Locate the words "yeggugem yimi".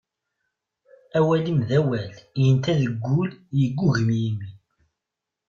3.57-4.49